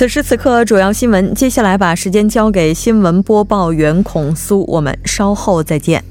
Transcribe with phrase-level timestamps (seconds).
[0.00, 1.34] 此时此刻，主要新闻。
[1.34, 6.02] 接下来把时间交给新闻播报员孔苏，我们稍后再见。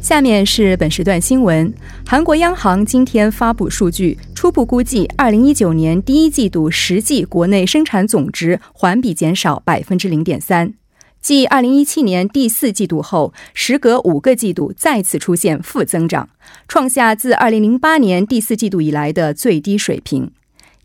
[0.00, 1.72] 下面是本时段新闻。
[2.04, 10.74] 韩国央行今天发布数据，初步估计，二零一九年第一季度实际国内生产总值环比减少百分之零点三，
[11.20, 16.28] 继二零一七年第四季度后，时隔五个季度再次出现负增长，
[16.66, 20.32] 创下自二零零八年第四季度以来的最低水平。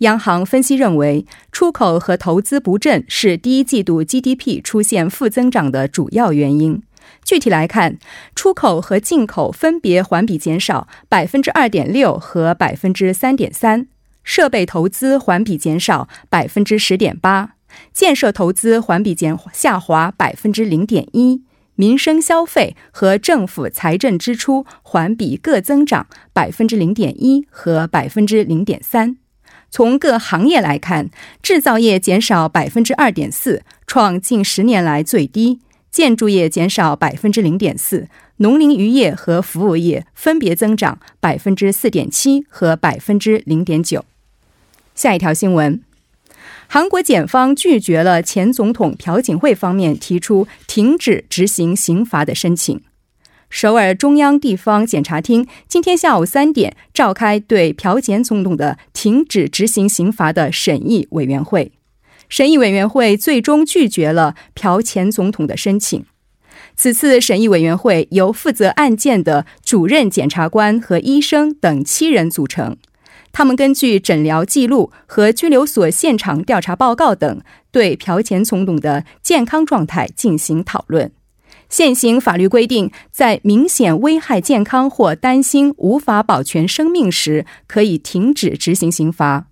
[0.01, 6.81] 央行分析认为，出口和投资不振是第一季度 GDP 出现负增长的主要原因。
[7.23, 7.99] 具体来看，
[8.35, 13.87] 出口和进口分别环比减少百分之二点六和百分之三点三，
[14.23, 17.55] 设备投资环比减少百分之十点八，
[17.93, 21.43] 建设投资环比减下滑百分之零点一，
[21.75, 29.17] 民生消费和政府财政支出环比各增长百分之零点一和百分之零点三。
[29.71, 31.09] 从各行业来看，
[31.41, 35.61] 制造业减少百分之二点四，创近十年来最低。
[35.89, 44.05] 建筑业减少百分之零点四，农林渔业和服务业分别增长百分之四点七和百分之零点九。
[44.93, 45.81] 下一条新闻，
[46.67, 52.81] 韩国检方拒绝了前总统朴槿惠方面提出停止执行刑罚的申请。
[53.51, 61.73] 首尔中央地方检察厅今天下午三点召开对朴前总统的停止执行刑罚的审议委员会。
[62.29, 66.05] 审议委员会最终拒绝了朴前总统的申请。
[66.77, 72.77] 此次审议委员会由负责案件的主任检察官和医生等七人组成，
[73.33, 81.11] 他们根据诊疗记录和拘留所现场调查报告等，对朴前总统的健康状态进行讨论。
[81.71, 89.47] 现行法律规定，在明显危害健康或担心无法保全生命时，可以停止执行刑罚。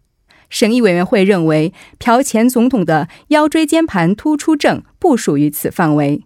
[0.50, 6.24] 审议委员会认为，朴前总统的腰椎间盘突出症不属于此范围。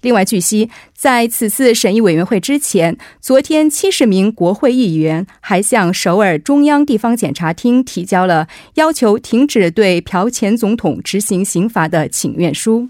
[0.00, 12.88] 另外，据悉，在此次审议委员会之前，昨天七十名国会议员还向首尔中央地方检察厅提交了要求停止对朴前总统执行刑罚的请愿书。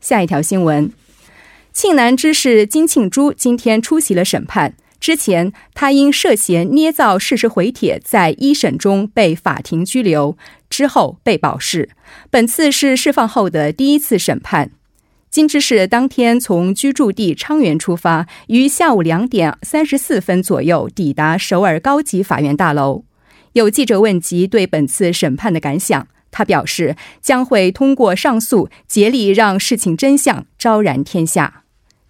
[0.00, 0.90] 下一条新闻：
[1.72, 4.74] 庆南知事金庆珠今天出席了审判。
[5.00, 10.36] 之前，他因涉嫌捏造事实回帖，在一审中被法庭拘留，
[10.68, 11.88] 之后被保释。
[12.30, 14.70] 本次是释放后的第一次审判。
[15.30, 23.04] 金知事当天从居住地昌原出发，于下午两点三十四分左右抵达首尔高级法院大楼。
[23.54, 31.61] 有记者问及对本次审判的感想，他表示将会通过上诉，竭力让事情真相昭然天下。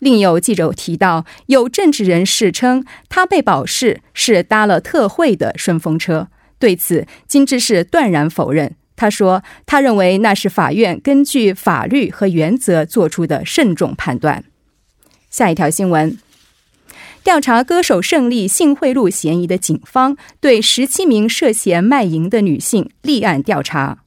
[0.03, 6.27] 另有记者提到，有政治人士称他被保释是搭了特惠的顺风车。
[6.59, 8.75] 对此，金智士断然否认。
[8.97, 14.43] 他说：“他认为那是法院根据法律和原则做出的慎重判断。”
[15.31, 16.19] 下一条新闻：
[17.23, 23.99] 调查歌手胜利性贿赂嫌疑的警方对十七名涉嫌卖淫的女性立案调查。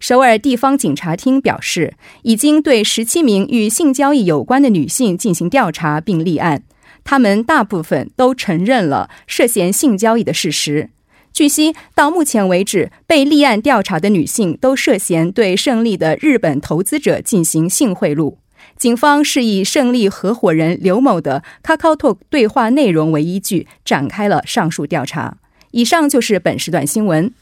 [0.00, 6.62] 首尔地方警察厅表示，已经对十七名与性交易有关的女性进行调查并立案，
[7.02, 10.90] 他们大部分都承认了涉嫌性交易的事实。
[11.32, 18.36] 据悉，到目前为止，被立案调查的女性都涉嫌对胜利的日本投资者进行性贿赂。
[18.76, 25.36] 警方是以胜利合伙人刘某的 KakaoTalk 对话内容为依据，展开了上述调查。
[25.72, 27.32] 以上就是本时段新闻。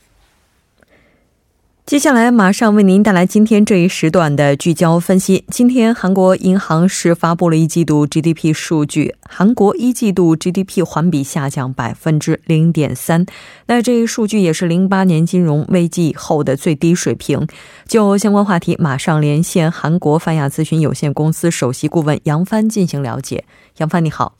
[1.86, 5.44] 接下来马上为您带来今天这一时段的聚焦分析。
[5.46, 13.24] 今天韩国银行是发布了一季度 GDP 数据，韩国一季度 GDP 环比下降百分之零点三，
[13.66, 17.46] 那这一数据也是零八年金融危机以后的最低水平。
[17.86, 23.44] 就相关话题，马上连线韩国泛亚咨询有限公司首席顾问杨帆进行了解。
[23.76, 24.34] 杨帆，你好。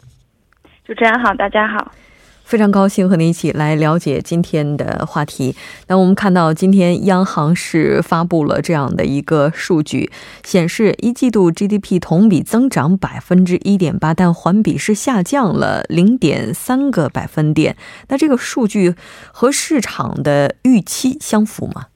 [0.85, 1.93] 主持人好，大家好。
[2.47, 5.57] 非常高兴和您一起来了解今天的话题。
[5.89, 10.13] 那我们看到今天央行是发布了这样的一个数据，
[10.45, 17.77] 显示一季度 GDP 同比增长百分之一点八，但环比是下降了零点三个百分点。
[18.07, 18.95] 那这个数据
[19.33, 21.87] 和市场的预期相符吗？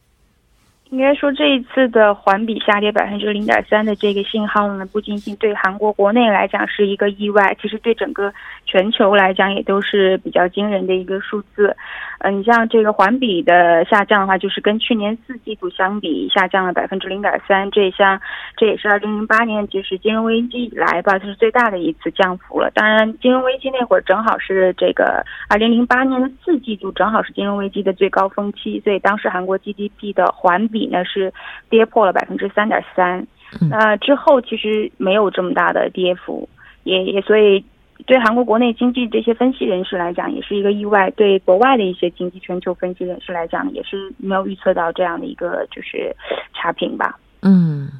[0.90, 8.32] 应该说，这一次的环比下跌百分之零点三的这个信号呢，不仅仅对韩国国内来讲是一个意外，其实对整个
[8.66, 11.76] 全球来讲也都是比较惊人的一个数字。
[12.22, 18.20] 嗯，你像这个环比的下降的话，就是跟去年四季度相比下降了百分之零点三，这像
[18.56, 22.70] 这也是二零零八年就是金融危机以来吧，就是最大的一次降幅了。
[22.74, 31.32] 当然，金融危机那会儿正好是这个二零零八年的四季度，正好是金融危机的最高峰期，所以当时韩国 GDP 的环比呢是
[31.68, 33.26] 跌破了百分之三点三。
[33.70, 36.48] 那之后其实没有这么大的跌幅，
[36.84, 37.64] 也也所以。
[38.06, 46.16] 对韩国国内经济这些分析人士来讲，也是一个意外；对国外的一些经济全球分析人士来讲，也是没有预测到这样的一个就是
[46.54, 47.18] 差评吧。
[47.42, 47.90] 嗯，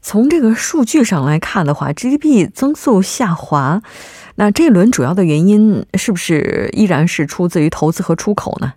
[0.00, 3.82] 从这个数据上来看的话，GDP 增速下滑，
[4.36, 8.74] 那这一轮主要的原因是不是依然是出自于投资和出口呢？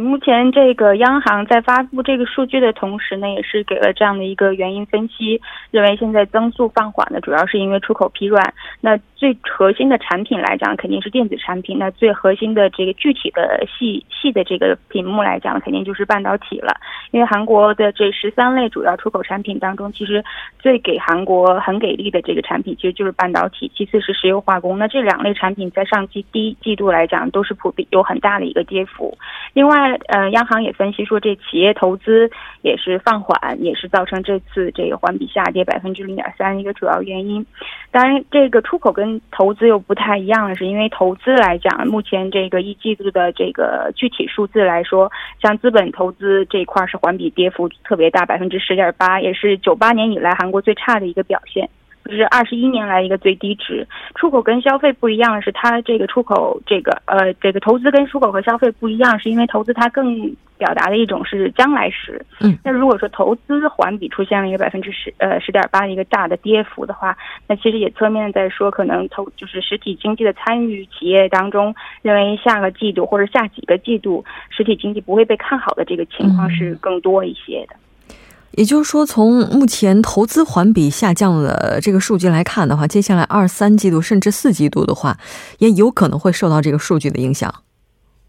[0.00, 8.54] 目前这个央行在发布这个数据的同时呢，也是给了这样的一个原因分析，认为现在增速放缓呢，主要是因为出口疲软。
[8.80, 11.78] 那最核心的产品来讲，肯定是电子产品。
[11.78, 16.74] 那最核心的这个具体的细细的这个屏幕来讲，肯定就是半导体了。
[17.10, 20.22] 因为韩国的这十三类主要出口产品当中，其实
[20.58, 24.78] 最给韩国很给力的这个产品，其实就是半导体，其次是石油化工。
[24.78, 29.16] 那这两类产品在上季第一季度来讲，都是普遍有很大的一个跌幅。
[29.52, 32.30] 另外，呃，央行也分析说，这企业投资
[32.62, 37.44] 也是放缓，也是造成这次这个环比下跌百分之零点三一个主要原因。
[37.90, 45.10] 当然，这个出口跟投资又不太一样的是，因为投资来讲，目前这个一季度的这个具体数字来说，
[45.40, 51.68] 像资本投资这一块是环比跌幅特别大，百分之十点八，也是九八年以来韩国最差的一个表现。
[52.04, 53.86] 就是二十一年来一个最低值。
[54.14, 62.24] 出口跟消费不一样的是，它这个出口这个呃这个投资跟出口和消费不一样，是因为投资它更表达的一种是将来时。
[62.40, 62.56] 嗯。
[62.62, 67.16] 那如果说投资环比出现了一个百分之十呃十点八的一个大的跌幅的话，
[67.48, 77.76] 那其实也侧面在说，可能投就是实体经济的参与企业当中，认为下个季度或者下几个季度实体经济不会被看好的这个情况是更多一些的。
[78.56, 85.16] 也就是说，从目前投资环比下降的这个数据来看的话，接下来二三季度甚至四季度的话，
[85.58, 87.52] 也有可能会受到这个数据的影响。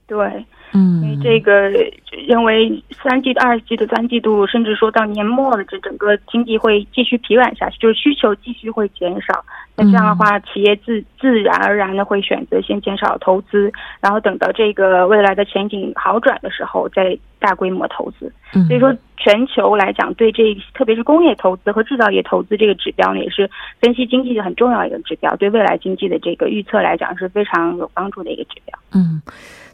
[0.08, 0.18] 对，
[0.74, 1.70] 嗯，因为这个
[2.28, 9.44] 认为三季度、二季度、三季度，甚至说到年末了这整个经济会继续疲软下去，就是需求继续会减少。
[9.78, 18.32] 那这样的话，企业自自然而然的会选择先减少投资，然后等到这个未来的前景好转的时候再大规模投资。
[18.68, 23.50] 所以说，全球来讲，对这特别是工业投资和制造业投资这个指标呢，也是
[23.82, 28.80] 分析经济的很重要一个指标，对未来经济的这个预测来讲是非常有帮助的一个指标。
[28.94, 29.22] 嗯。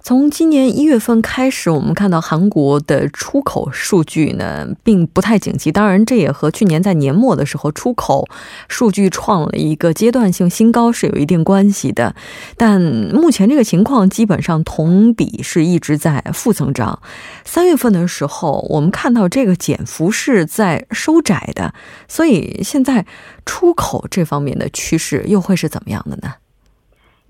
[0.04, 5.72] 从今年一月份开始，我们看到韩国的出口数据呢，并不太景气。
[5.72, 8.28] 当然，这也和去年在年末的时候出口
[8.68, 12.16] 数据创了一个阶段性新高是有一定关系的。
[12.58, 17.02] 但目前这个情况基本上同比是一直在负增长。
[17.46, 21.74] 三月份的时候，我们看到这个减幅是在收窄的。
[22.08, 23.06] 所以现在
[23.46, 26.34] 出口这方面的趋势又会是怎么样的呢？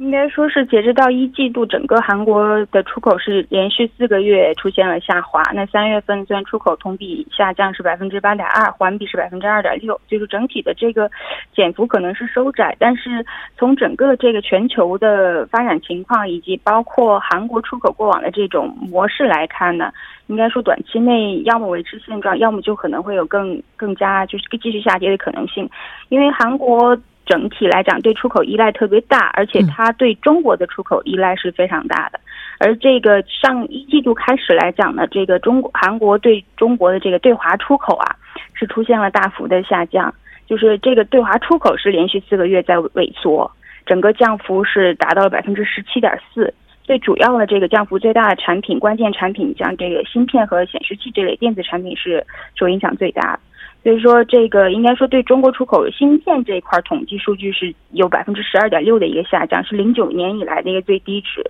[0.02, 5.44] 应该说是截止到一季度，整个韩国的出口是连续四个月出现了下滑。
[5.54, 11.08] 那三月份虽然出口同比下降是百分之八点二，环比是百分之二点六，就是整体的这个
[11.56, 12.76] 减幅可能是收窄。
[12.80, 13.24] 但是
[13.56, 19.92] 从整个这个全球的发展情况，以及包括韩国出口过往的这种模式来看呢，
[20.26, 25.70] 应该说短期内要么维持现状，要么就可能会有更更加就是继续下跌的可能性，
[26.10, 26.98] 因为韩国。
[27.32, 32.20] 整体来讲，对出口依赖特别大，而且它对中国的出口依赖是非常大的。
[32.60, 38.16] 而这个上一季度开始来讲呢，这个中国韩国对中国的这个对华出口啊，
[38.54, 40.14] 是出现了大幅的下降，
[40.46, 43.50] 就是这个对华出口是连续四个月在萎缩，
[43.86, 46.54] 整个降幅是达到了百分之十七点四。
[46.84, 53.40] 最主要的这个降幅最大的产品，关键产品像这个芯片和显示器这类电子产品是受影响最大。
[53.84, 61.44] 所以说，这个应该说对中国出口芯片这一块统计数据是有百分之十二点六的一个下降，是零九年以来的一个最低值。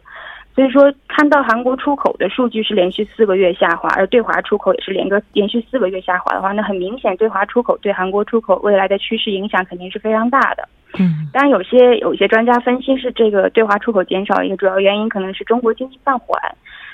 [0.53, 10.67] 所以说，看到韩国出口的数据是连续四个月下滑，而对华出口也是连个连续四个月下滑的话，那很明显，对华出口对韩国出口未来的趋势影响肯定是非常大的。
[10.99, 16.37] 嗯，当然，有些有些专家分析是这个对华出口减少一个主要原因可能是中国经济放缓，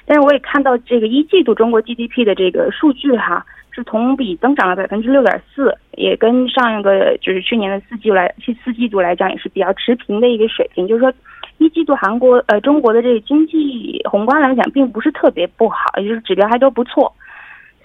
[0.05, 3.43] 但是我也看到这个一季度中国 GDP 的这个数据哈，
[3.77, 11.13] 是同比增长了百分之六点四，也跟上一个就是去年的四季度来四季度来讲也是比较持平的一个水平，就是说。
[11.59, 17.11] 一季度韩国呃中国的这个经济宏观来讲，并不是特别不好，也就是指标还都不错。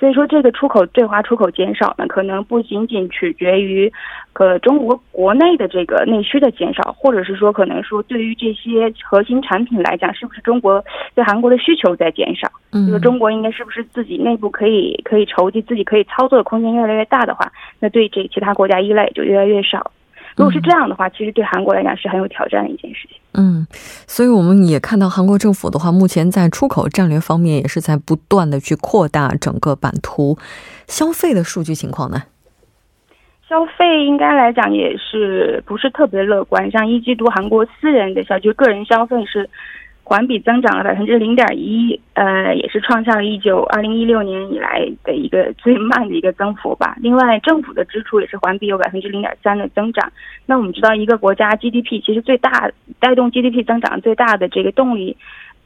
[0.02, 3.92] 所以说，这个出口对华出口减少呢，可能不仅仅取决于，
[4.32, 12.50] 呃中国国内的这个内需的减少，或者是说，可能说对于这些核心产品来讲，是不是中国对韩国的需求在减少？
[12.73, 19.92] 嗯，就是中国应该是不是自己内部可以可以筹集、自己可以操作的空间越来越大的话，那对这其他国家依赖也就越来越少。
[20.37, 23.19] 如果是这样的话，其实对韩国来讲是很有挑战的一件事情。
[23.35, 23.67] 嗯，
[24.07, 30.39] 所以我们也看到韩国政府的话，目前在出口战略方面也是在不断的去扩大整个版图。
[30.87, 32.23] 消费的数据情况呢？
[33.49, 36.71] 消费应该来讲也是不是特别乐观。
[36.71, 39.49] 像一季度韩国私人的消，就个人消费是。
[40.12, 46.95] 环比增长了百分之零点一，呃，也是创下了一九二零一六年以来的一个最慢的一个增幅吧。
[47.00, 50.12] 另外，政府的支出也是环比有百分之零点三的增长。
[50.45, 55.16] 那我们知道，一个国家 GDP 其实最大带动 GDP 增长最大的这个动力。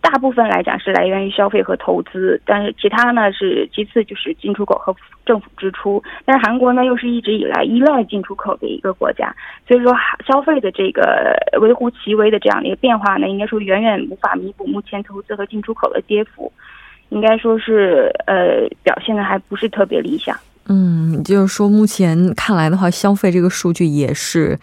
[0.00, 6.00] 大部分来讲是来源于消费和投资，但是其他呢是其次就是进出口和政府支出。
[6.24, 9.34] 但是韩国呢又是一直以来依赖进出口的一个国家，
[9.66, 9.92] 所以说
[10.24, 16.52] 消费的这个微乎其微的这样的一个变化呢，应该说远远无法弥补目前投资和进出口的跌幅，
[17.08, 20.36] 应该说是呃表现的还不是特别理想。
[20.68, 24.56] 嗯，就是说目前看来的话，消费这个数据也是。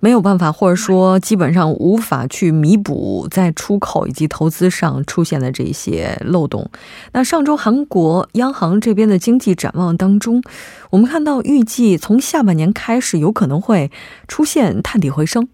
[0.00, 6.70] 没有办法，或者说基本上无法去弥补在出口以及投资上出现的这些漏洞。
[7.12, 10.42] 那上周韩国央行这边的经济展望当中，
[10.90, 13.90] 我们看到预计从下半年开始有可能会
[14.26, 15.48] 出现探底回升。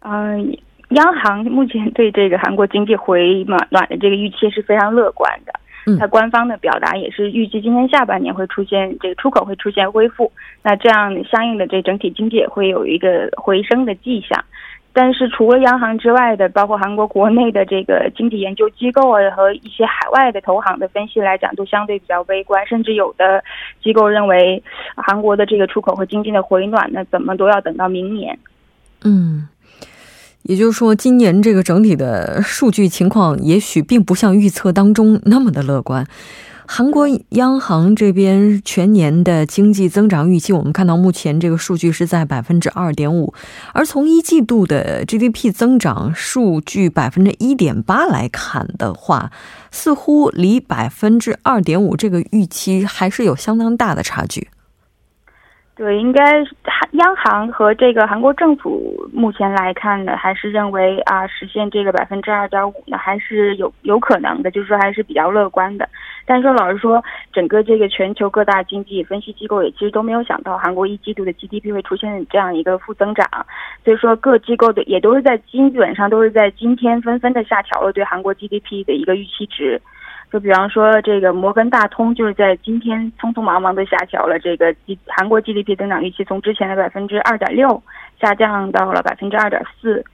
[0.00, 0.56] 嗯，
[0.90, 5.52] 央行目前对这个韩国经济回暖暖的这个预期是非常乐观的。
[5.98, 14.44] 它官方的表达也是预计今年下半年会出现这个出口会出现恢复，那这样相应的这整体经济也会有一个回升的迹象。
[14.96, 23.42] 但是除了央行之外的，包括韩国国内的这个经济研究机构啊和一些海外的投行的分析来讲，都相对比较悲观，甚至有的
[23.82, 24.62] 机构认为
[24.96, 28.38] 韩国的这个出口和经济的回暖，呢怎么都要等到明年。
[29.04, 29.48] 嗯。
[30.44, 36.06] 也就是说，今年这个整体的数据情况也许并不像预测当中那么的乐观。
[36.66, 43.32] 韩国央行这边全年的经济增长预期，我们看到目前这个数据是在百分之二点五，
[43.72, 49.30] 而从一季度的 GDP 增长数据百分之一点八来看的话，
[49.70, 54.48] 似乎离百分之二点五这个预期还是有相当大的差距。
[55.76, 56.22] 对，应该
[56.62, 65.88] 韩央行和这个韩国政府目前来看呢，还是认为啊，实现这个百分之二点五呢，还是有有可能的，就是说还是比较乐观的。
[66.24, 67.02] 但是说老实说，
[67.32, 73.28] 整个这个全球各大经济分析机构也其实都没有想到韩国一季度的 GDP 会出现这样一个负增长，
[73.84, 79.82] 所以说各机构的也都是在基本上都是在今天纷纷的下调了对韩国 GDP 的一个预期值。
[80.32, 87.80] 就比方说，这个摩根大通就是在今天匆匆忙忙的下调了这个 G 韩国 GDP 增长预期，从之前的百分之二点六
[88.20, 90.04] 下降到了百分之二点四。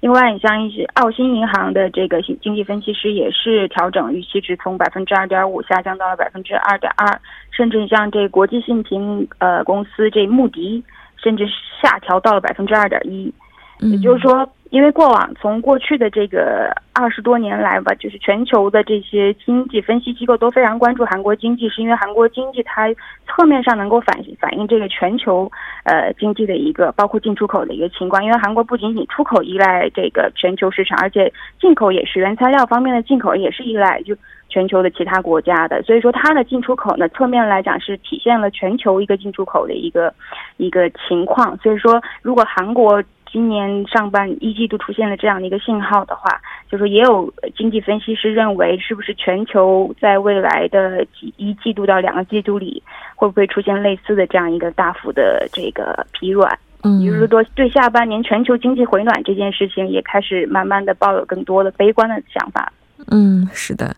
[0.00, 7.20] 另外，你像一些澳新银行的这个经济分析师也是调整预期值，从百分之二点五下降到了百分之二点二。
[7.50, 10.84] 甚至你像这国际信评呃公司这穆迪，
[11.16, 11.46] 甚至
[11.82, 13.32] 下调到了百分之二点一。
[13.80, 14.48] 也就是说。
[14.70, 22.88] 因为过往从过去的这个二十多年来吧，就是全球的这些经济分析机构都非常关注韩国经济，是因为韩国经济它
[23.24, 25.48] 侧面上能够反反映这个全球
[25.84, 28.24] 呃经济的一个包括进出口的一个情况。
[28.24, 34.16] 因为韩国不仅仅出口依赖这个全球市场，而且进口也是原材料方面的进口也是依赖就
[34.48, 35.80] 全球的其他国家的。
[35.84, 40.12] 所以说它的进出口呢，侧面来讲是体现了全球一个进出口的一个
[40.56, 41.56] 一个情况。
[41.58, 43.00] 所以说，如果韩国
[43.34, 52.80] 今年上半一季度出现了这样的一个信号的话，就是也有经济分析师认为，是不是全球在未来的几一季度到两个季度里，
[53.16, 56.56] 会不会出现类似的这样一个大幅的这个疲软？
[56.84, 62.72] 嗯，也就是说，对下半年全球经济回暖这件事情，也开始慢慢的抱有更多的悲观的想法。
[63.10, 63.96] 嗯，是的。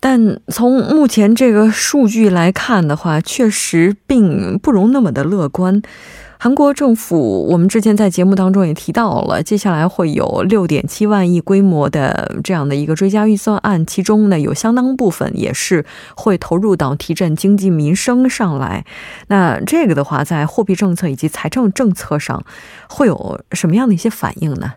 [0.00, 5.80] 但从目前这个数据来看的话，确实并不容那么的乐观。
[6.40, 18.84] 韩国政府，我们之前在节目当中也提到了，接下来会有六点七万亿规模的这样的一个追加预算案，其中呢有相当部分也是会投入到提振经济民生上来。
[19.26, 22.44] 那这个的话，在货币政策以及财政政策上，
[22.88, 24.74] 会有什么样的一些反应呢？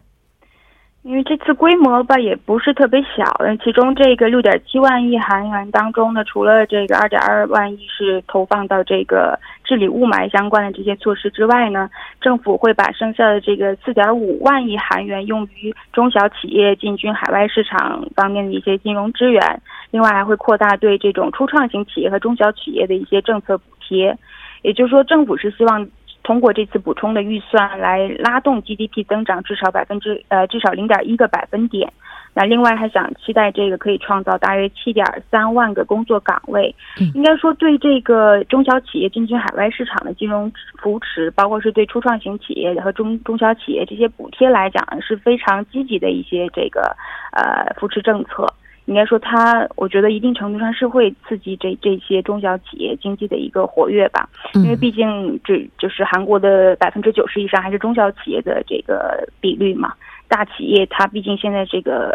[1.04, 3.26] 因为这次规模吧也不是特别小，
[3.64, 11.90] 其中这个六点七万亿韩元当中呢，除了这个二点二万亿是投放到这个治理雾霾相关的这些措施之外呢，
[12.22, 24.16] 政府会把剩下的这个四点五万亿韩元用于中小企业进军海外市场方面的一些金融支援，另外还会扩大对这种初创型企业和中小企业的一些政策补贴，
[24.62, 25.90] 也就是说，政府是希望。
[26.24, 31.92] 通过这次补充的预算来拉动 GDP 增长至少百分之呃至少零点一个百分点，
[32.34, 36.74] 那另外还想期待这个可以创造大约七点三万个工作岗位。
[37.16, 46.96] 应该说对这个中小企业进军海外市场的金融扶持，包括是对初创型企业和中中小企业这些补贴来讲是非常积极的一些这个
[47.34, 48.46] 呃扶持政策。
[48.92, 59.94] 应该说，它我觉得一定程度上是会刺激这这些中小企业经济的一个活跃吧，因为毕竟这就是韩国的百分之九十以上还是中小企业的这个比率嘛。
[60.28, 62.14] 大企业它毕竟现在这个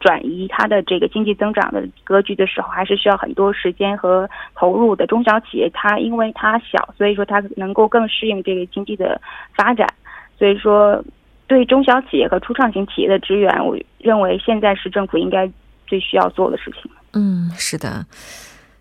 [0.00, 5.06] 转移它的这个经济增长的格局的时候，还是需要很多时间和投入的。
[5.06, 9.18] 中小企业它因为它小，所以说它能够更适应这个经济的
[9.54, 9.88] 发展。
[10.38, 11.02] 所以说，
[11.46, 15.50] 对中小企业和初创型企业的支援，我认为现在是政府应该。
[15.88, 16.90] 最需要做的事情。
[17.14, 18.06] 嗯，是的，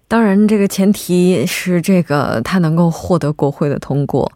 [0.08, 4.32] 当然，这个前提是这个他能够获得国会的通过。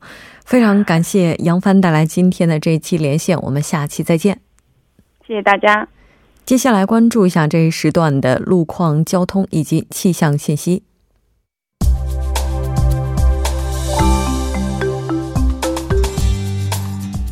[0.46, 4.40] 非常感谢杨帆带来今天的这一期连线，我们下期再见。
[5.28, 5.88] 谢谢大家。
[6.46, 10.84] 接下来关注一下这一时段的路况、交通以及气象信息。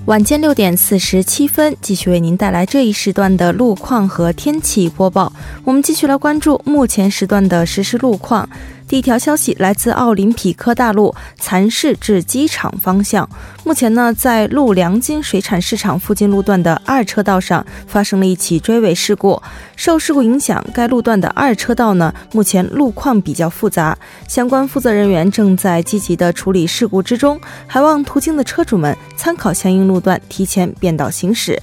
[0.09, 5.31] 晚间六点四十七分，继续为您带来这一时段的路况和天气播报。
[5.63, 8.49] 我们继续来关注目前时段的实时路况。
[8.89, 13.29] 第一条消息来自奥林匹克大路蚕市至机场方向。
[13.63, 19.39] 目前呢，在陆良金水产市场附近路段的二车道上发生了一起追尾事故。
[19.75, 23.95] 受事故影响，该路段的二车道呢，目前路况比较复杂，
[24.27, 31.61] 相关负责人员正在积极的处理事故之中，还望途经的车主们参考相应路段，提前变道行驶。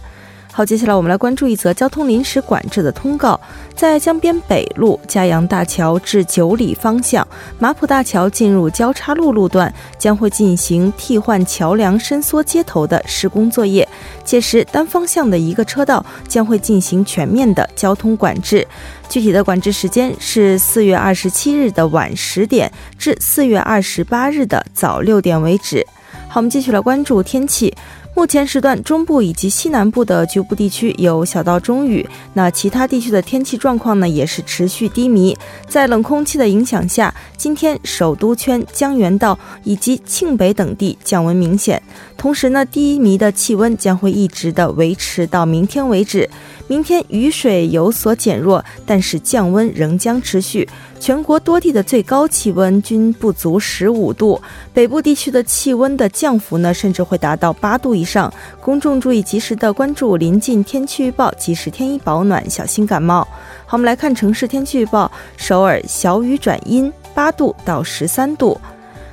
[0.56, 3.38] 好，接下来我们来关注一则交通临时管制的通告。
[3.74, 13.86] 在江边北路嘉阳大桥至九里方向，马浦大桥进入交叉路路段将会进行替换桥梁伸缩接头的施工作业，
[14.24, 18.66] 届时单方向的一个车道将会进行全面的交通管制。
[19.10, 25.86] 具体的管制时间是四月二十七日的晚十点至四月二十八日的早六点为止。
[26.28, 27.76] 好，我们继续来关注天气。
[28.16, 35.36] 目前时段，中部以及西南部的局部地区有小到中雨，那其他地区的天气状况呢，也是持续低迷。
[35.68, 41.80] 在冷空气的影响下，今天首都圈、江原道以及庆北等地降温明显，
[42.16, 46.26] 同时呢，低迷的气温将会一直的维持到明天为止。
[46.68, 50.66] 明天雨水有所减弱，但是降温仍将持续。
[50.98, 54.40] 全国多地的最高气温均不足十五度，
[54.74, 58.32] 北部地区的气温的降幅呢，甚至会达到八度以上。
[58.60, 63.26] 公众注意及时的关注临近天气预报，及时添衣保暖，小心感冒。
[63.66, 68.58] 好，我们来看城市天气预报：首尔小雨转阴，八度到十三度。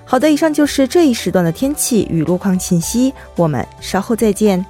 [0.06, 4.65] 好的，以上就是这一时段的天气与路况信息，我们稍后再见。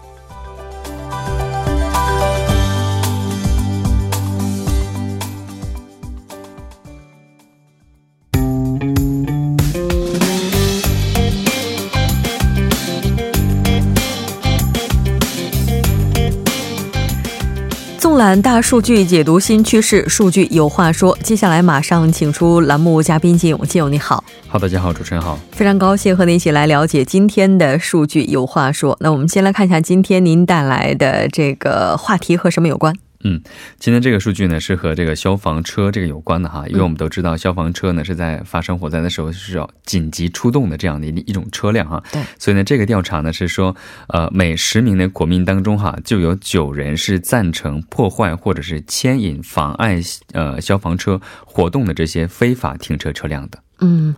[18.41, 21.17] 大数据解读新趋势，数据有话说。
[21.21, 24.23] 接下来马上请出栏目嘉宾金勇，金勇你好。
[24.47, 28.97] 好，大家好，主持人好，非常高兴和您一起来了解今天的数据有话说。
[28.99, 32.95] 那我们先来看一下今天您带来的这个话题和什么有关？
[33.23, 33.41] 嗯，
[33.79, 42.03] 今天这个数据呢是和这个消防车这个有关的哈，因为我们都知道消防车呢是在发生火灾的时候是要紧急出动的这样的一一种车辆哈。
[42.11, 43.75] 对，所以呢这个调查呢是说，
[44.07, 50.01] 呃，每十名的国民当中哈就有九人是赞成破坏或者是牵引妨碍
[50.33, 53.59] 呃消防车活动的这些非法停车车辆的。
[53.79, 54.15] 嗯，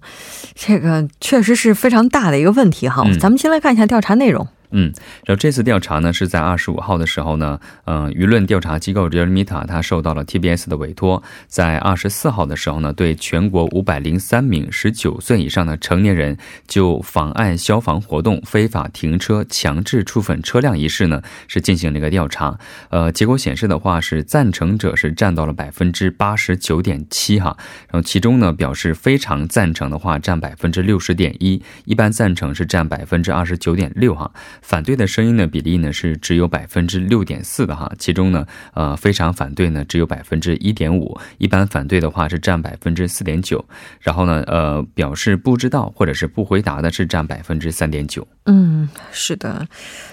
[0.53, 3.03] 这个确实是非常大的一个问题哈。
[3.05, 4.47] 嗯咱们先来看一下调查内容。
[4.71, 4.91] 嗯，
[5.25, 22.57] 然后这次调查呢是在二十五号的时候呢，呃，舆论调查机构 Realmita 它受到了 TBS 的委托，在二十四号的时候呢，对全国五百零三名十九岁以上的成年人就妨碍消防活动、非法停车、强制处分车辆一事呢是进行了一个调查。
[22.89, 27.55] 呃，结果显示的话是赞成者是占到了百分之八十九点七哈，
[27.89, 34.31] 然后其中呢表示非常赞成的话占百分之六十点一，一般赞成是占百分之二十九点六哈。
[34.65, 43.63] 反对的声音呢比例呢是只有百分之六点四的哈，其中呢呃非常反对呢只有百分之一点五，一般反对的话是占百分之四点九，
[44.01, 48.27] 然后呢呃表示不知道或者是不回答的是占百分之三点九。
[48.45, 49.67] 嗯，是的。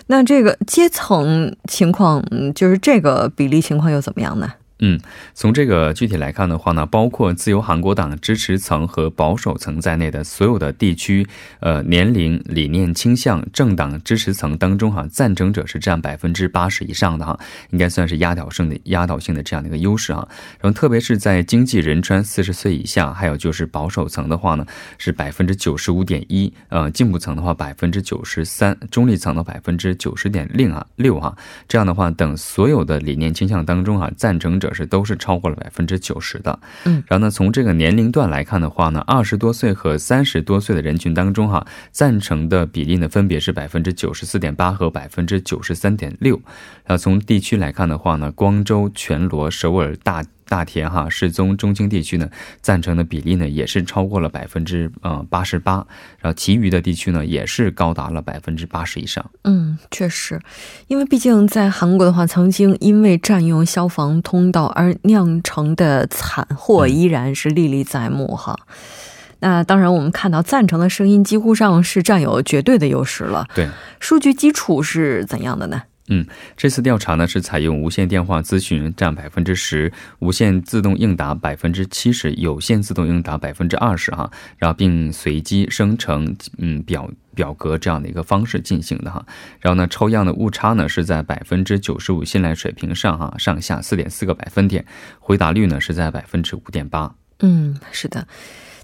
[0.09, 2.23] 那这个阶层情况，
[2.55, 4.53] 就是这个比例情况又怎么样呢？
[4.79, 4.99] 嗯，
[5.33, 11.27] 从这个具体来看的话呢，包括自由韩国党支持层和保守层在内的所有的地区、
[11.61, 17.39] 呃年龄、理念倾向、政党支持层当中哈，赞成者是占百分之八十以上的哈，
[17.71, 20.27] 应该算是压倒性的压倒性的这样的一个优势哈。
[20.61, 24.67] 然后特别是在经济仁川四十岁以下，还有就是保守层的话呢，
[24.99, 31.37] 是百分之九十五点一，呃进步层的话百分之九十三，中立层的百分之九十点零啊六哈，
[31.69, 36.59] 这样的话等所有的理念倾向当中哈，赞成者是都是超过了百分之九十的。
[36.85, 46.37] 嗯，然后呢，从这个年龄段来看的话呢，二十多岁和三十多岁的人群当中哈，赞成的比例呢分别是百分之九十四点八和百分之九十三点六。
[46.85, 50.25] 然后从地区来看的话呢，光州、全罗、首尔、大。
[50.49, 52.29] 大田哈世宗中京地区呢，
[52.61, 55.87] 赞成的比例呢也是超过了百分之呃八十八，
[56.21, 59.31] 然后其余的地区呢也是高达了百分之八十以上。
[59.45, 60.41] 嗯，确实，
[60.89, 68.59] 因为毕竟在韩国的话，曾经因为占用消防通道而酿成的惨祸依然是历历在目哈。
[69.41, 73.49] 那当然，我们看到赞成的声音几乎上是占有绝对的优势了。
[73.55, 75.83] 对，数据基础是怎样的呢？
[76.09, 89.25] 嗯，这次调查呢是采用无线电话咨询占百分之十，无线自动应答百分之七十，有线自动应答百分之二十哈，然后并随机生成嗯表表格这样的一个方式进行的哈，
[89.61, 94.85] 然后呢抽样的误差呢是在百分之九十五信赖水平上哈，上下四点四个百分点，
[95.21, 97.15] 回答率呢是在百分之五点八。
[97.38, 98.27] 嗯，是的。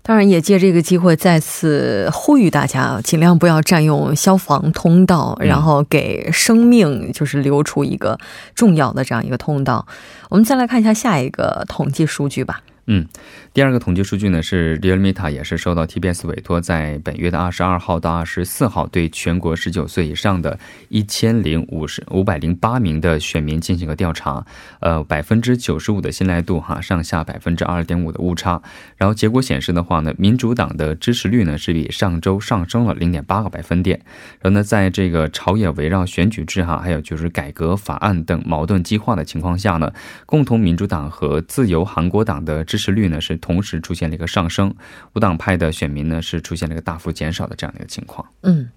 [0.08, 8.18] 当然，也借这个机会再次呼吁大家，尽量不要占用消防通道，然后给生命就是留出一个
[8.54, 9.86] 重要的这样一个通道。
[10.30, 12.62] 我们再来看一下下一个统计数据吧。
[12.90, 13.06] 嗯，
[13.52, 24.46] 第二个统计数据呢是 Realmita 也是受到 TBS 委托，在本月的二十二号到二十四号，对全国十九岁以上的一千零五十五百零八名的选民进行个调查，
[24.80, 28.62] 呃，百分之九十五的信赖度哈，上下百分之二点五的误差。
[28.96, 34.00] 然后结果显示的话呢，民主党的支持率呢是比上周上升了零点八个百分点。
[34.40, 39.92] 然后呢，在这个朝野围绕选举制哈，还有就是改革法案等矛盾激化的情况下呢，
[40.24, 44.74] 共同民主党和自由韩国党的支持率呢是同时出现了一个上升，
[45.12, 48.26] 无党派的选民呢是出现了一个大幅减少的这样的一个情况。
[48.44, 48.70] 嗯，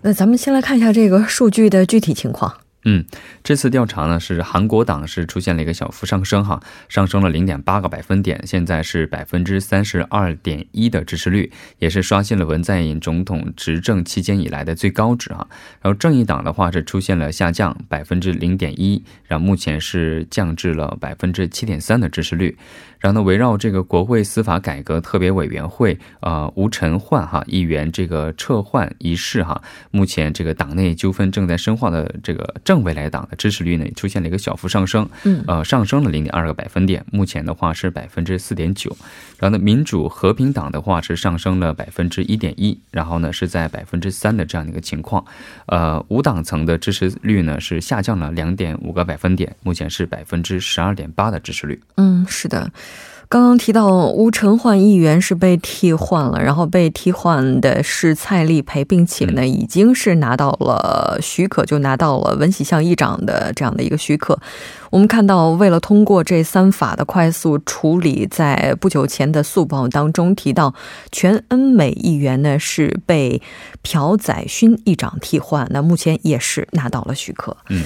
[0.00, 2.52] 那咱们先来看一下这个数据的具体情况。
[2.84, 3.04] 嗯，
[3.44, 15.46] 这次调查呢是韩国党是出现了一个小幅上升哈，上升了零点八个百分点，现在是百分之三十二点一的支持率，也是刷新了文在寅总统执政期间以来的最高值哈。
[15.80, 22.58] 然后正义党的话是出现了下降百分之零点一，然后目前是降至了百分之七点三的支持率。
[23.02, 29.60] 然后呢，围绕这个国会司法改革特别委员会啊、呃、吴晨焕哈议员这个撤换一事哈，
[29.90, 38.96] 目前这个党内纠纷正在深化的这个正未来党的支持率呢出现了一个小幅上升，嗯呃上升了零点二个百分点，目前的话是百分之四点九。
[39.36, 45.24] 然后呢，民主和平党的话是上升了百分之一点一，然后呢是在百分之三的这样的一个情况。
[45.66, 51.80] 呃，无党层的支持率呢是下降了两点五个百分点，目前是百分之十二点八的支持率。
[51.96, 52.70] 嗯，是的。
[53.28, 64.38] 刚刚提到吴承焕议员是被替换了，然后被替换的是蔡立培，并且呢已经是拿到了许可，就拿到了文喜相议长的这样的一个许可。
[64.90, 70.74] 我们看到，为了通过这三法的快速处理，在不久前的速报当中提到，
[71.10, 73.40] 全恩美议员呢是被
[73.80, 77.56] 朴载勋议长替换，那目前也是拿到了许可。
[77.70, 77.82] 嗯。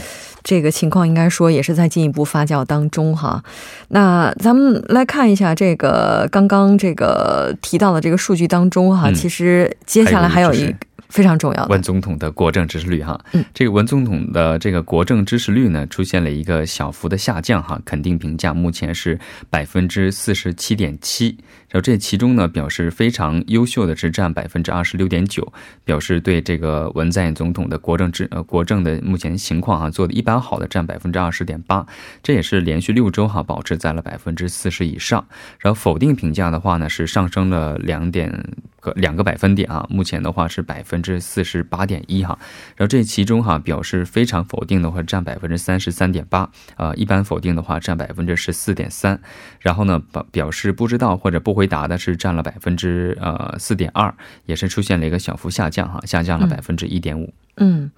[0.47, 3.43] 这个情况应该说也是在进一步发酵当中哈。
[3.89, 10.73] 那咱们来看一下这个刚刚这个提到的这个数据当中哈，嗯其实接下来还有一
[11.09, 11.69] 非常重要的。
[11.69, 19.19] 文总统的国政支持率哈，嗯，这个文总统的这个国政支持率呢，出现了一个小幅的下降哈，肯定评价目前是
[19.51, 21.37] 百分之四十七点七，
[21.77, 25.53] 然后这其中呢，表示非常优秀的是占百分之二十六点九，
[25.85, 31.87] 表示对这个文在寅总统的国政治呃国政的目前情况啊做的一般好的占百分之二十点八，
[32.23, 35.27] 这也是连续六周哈保持在了百分之四十以上，
[35.59, 38.33] 然后否定评价的话呢是上升了两点
[38.81, 42.39] 个两个百分点啊，目前的话是百分之四十八点一哈，
[42.77, 49.21] 然后这其中哈表示非常否定的话占百分之三十三点八，呃一般否定的话占百分之十四点三，
[49.61, 57.33] 然后呢表表示不知道或者不回答的是占了百分之呃四点二，也是出现了一个小幅下降哈，下降了百分之一点五。
[57.57, 57.90] 嗯，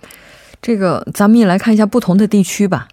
[0.63, 2.89] 这个咱们也来看一下不同的地区吧。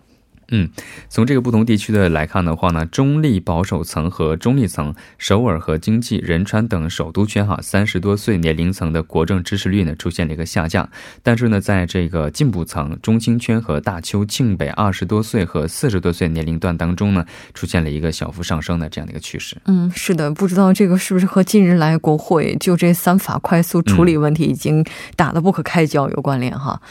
[0.50, 0.70] 嗯，
[1.10, 10.90] 从这个不同地区的来看的话呢，中立保守层和中立层，首尔和经济、仁川等首都圈哈，三十多岁年龄层的国政支持率呢出现了一个下降。
[11.24, 19.58] 但是呢，在这个进步层、中青圈和大邱、庆北二十多岁和四十多岁年龄段当中呢，出现了一个小幅上升的这样的一个趋势。
[19.66, 26.82] 嗯，是的，不知道这个是不是和近日来国会就这三法快速处理问题已经打得不可开交有关联哈。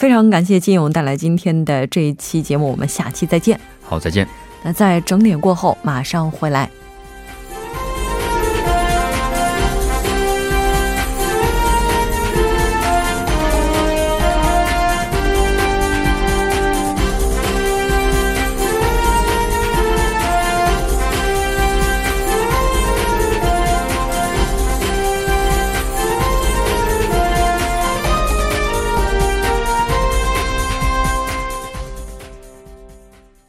[0.00, 3.60] 非常感谢金勇带来今天的这一期节目，我们下期再见。
[3.82, 4.26] 好，再见。
[4.62, 6.70] 那在整点过后马上回来。